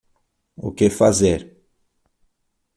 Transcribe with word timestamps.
O 0.57 0.71
que 0.71 0.89
fazer 0.89 1.39